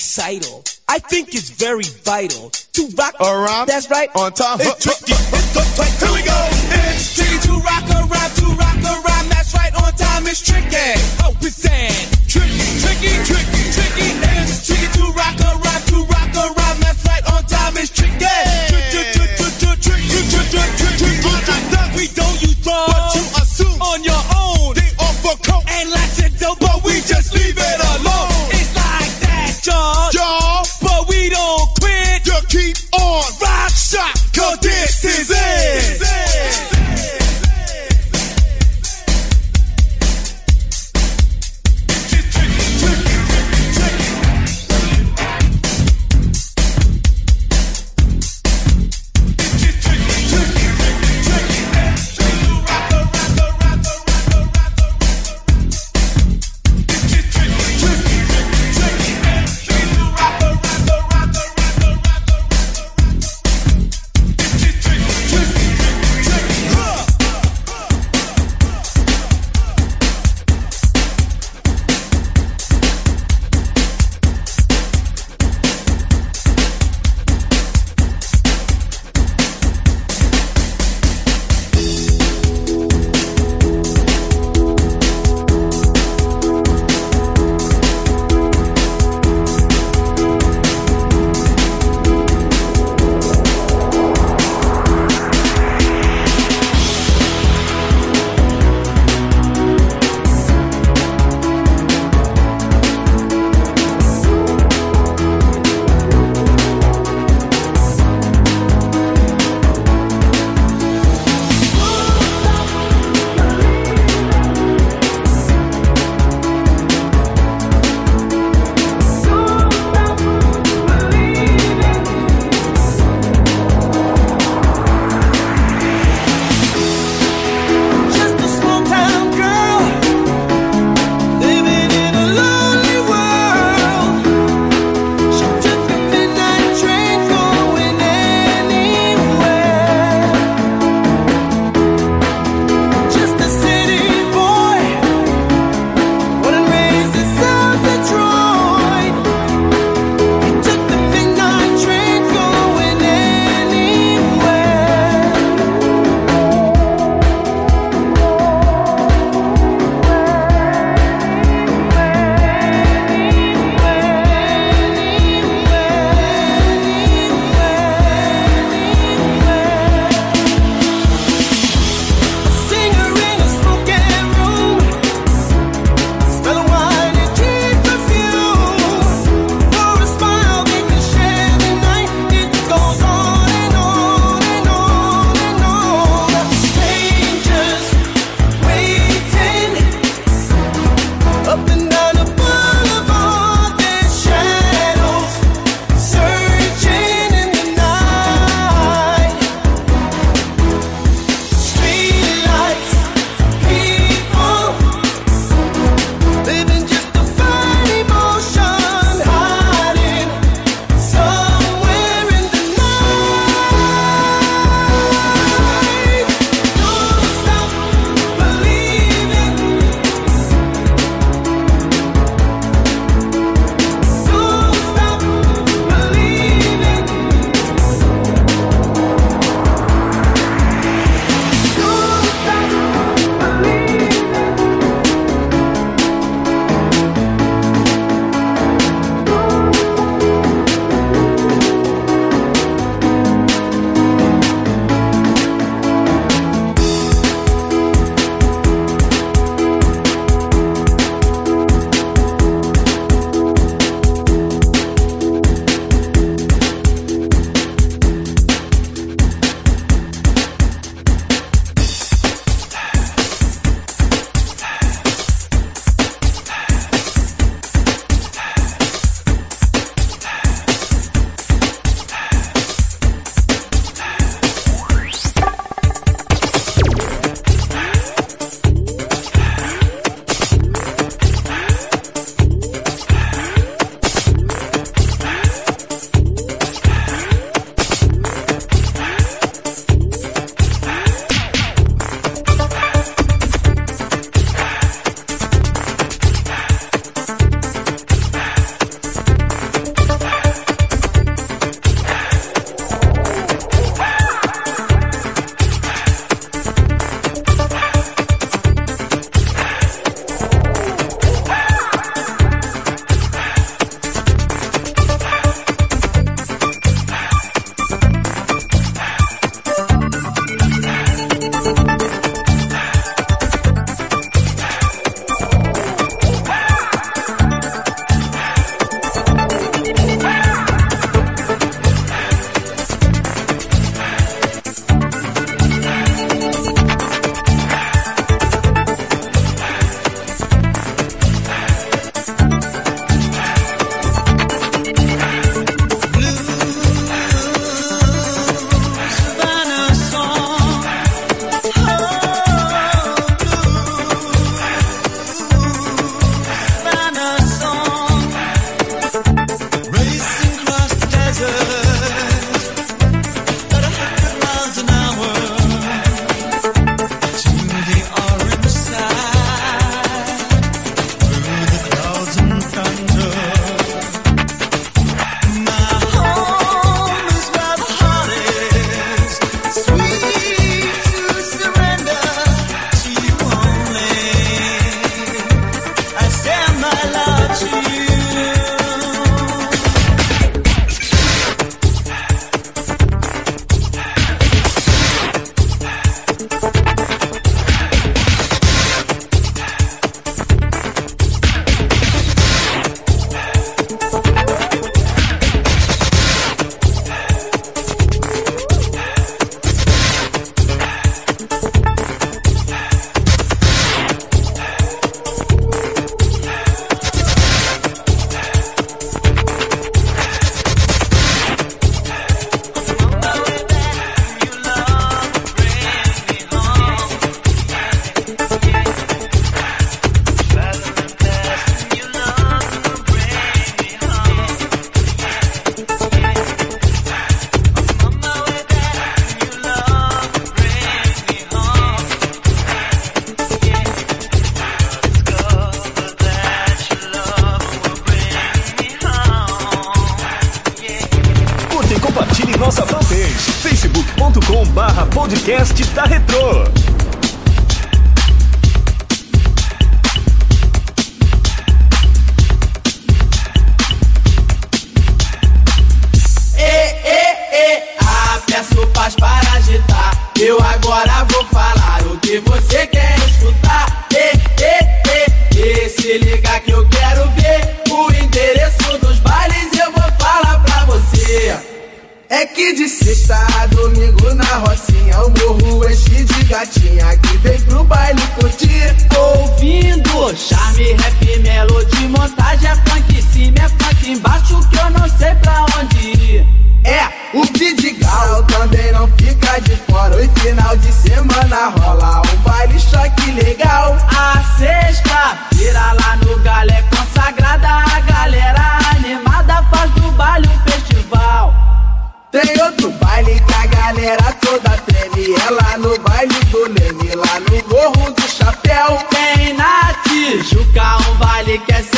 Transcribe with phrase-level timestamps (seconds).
[0.00, 0.64] Recital.
[0.88, 3.68] I think it's very vital to rock around.
[3.68, 4.08] That's right.
[4.16, 4.56] On time.
[4.60, 5.12] It's tricky.
[5.12, 5.60] It's the.
[6.00, 6.40] Here we go.
[6.88, 9.28] It's tricky to rock around, to rock around.
[9.28, 9.72] That's right.
[9.76, 10.24] On time.
[10.26, 10.96] It's tricky.
[11.20, 11.92] Oh, it's that.
[12.32, 14.08] Tricky, tricky, tricky, tricky.
[14.40, 16.80] It's tricky to rock around, to rock around.
[16.80, 17.24] That's right.
[17.28, 17.76] On time.
[17.76, 18.08] It's tricky.
[22.00, 22.49] We don't use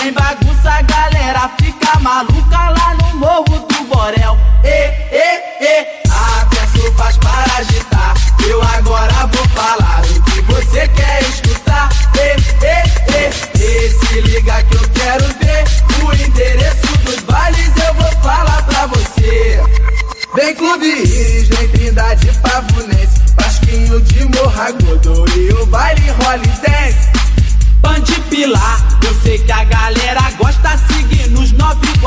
[0.02, 2.31] Sem bagunça galera fica maluco.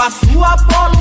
[0.06, 0.95] a sua bola.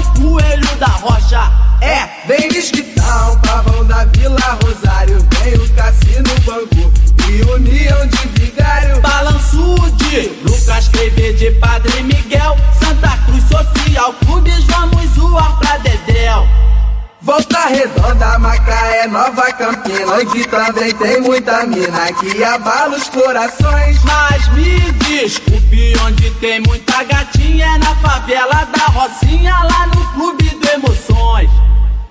[20.05, 23.99] noite também tem muita mina que abala os corações.
[24.05, 30.45] Mas me desculpe, onde tem muita gatinha é na favela da Rocinha, lá no Clube
[30.45, 31.51] de Emoções.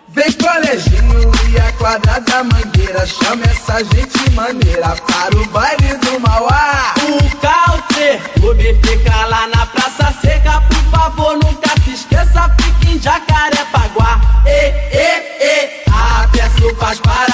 [0.10, 6.20] Vem colejinho e a quadra da mangueira Chama essa gente maneira para o baile do
[6.20, 12.96] Mauá O Calter Clube fica lá na Praça Seca Por favor, nunca se esqueça, fique
[12.96, 17.33] em Jacarepaguá E, e, e, a peço faz para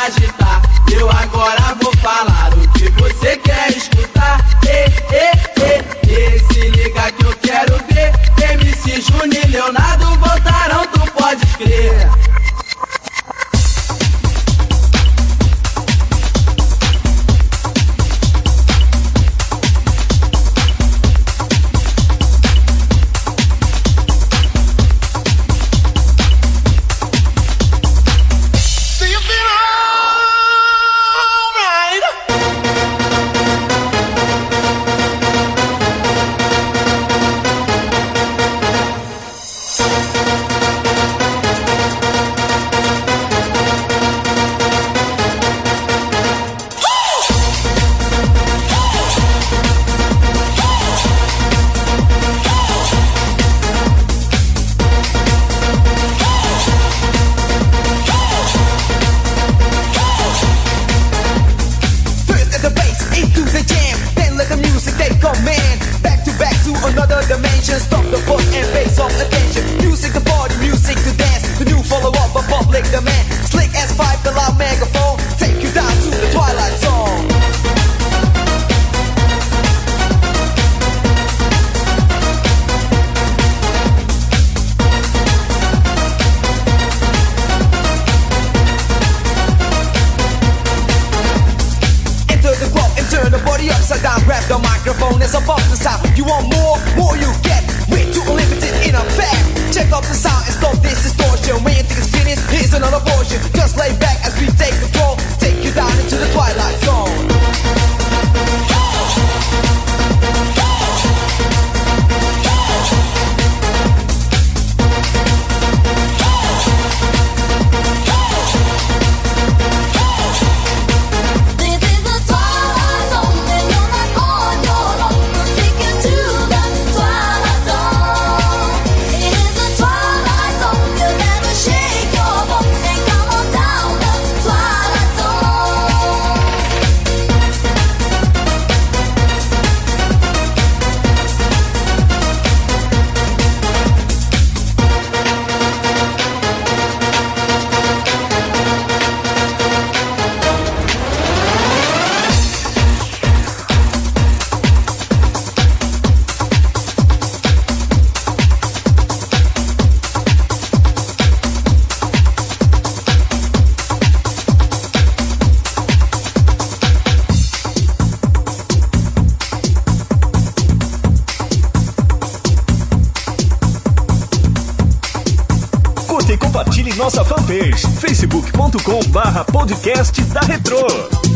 [177.09, 181.28] nossa fanpage facebook.com barra podcast da Retro.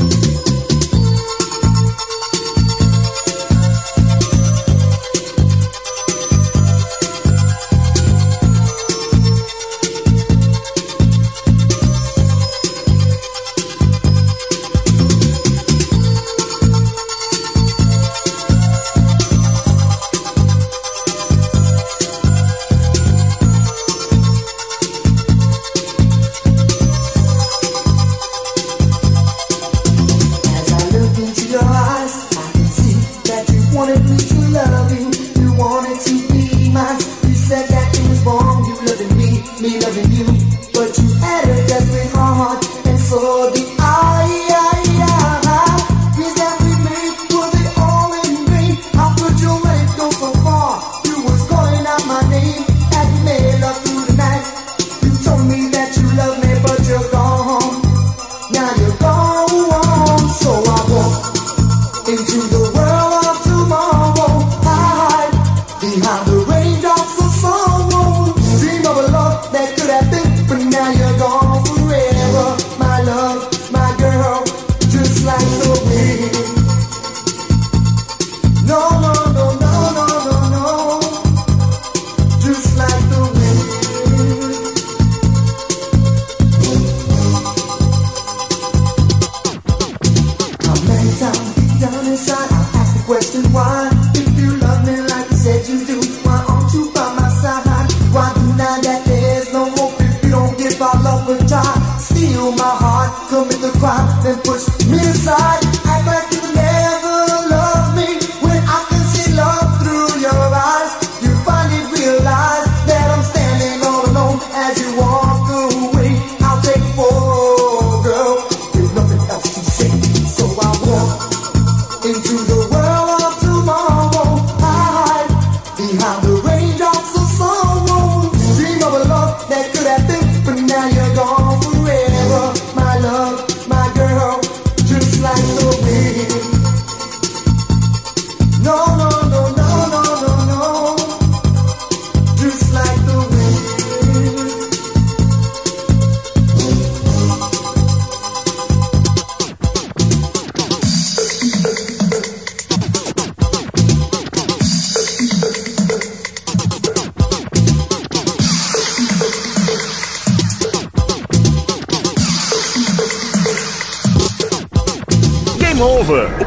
[142.55, 142.92] It's like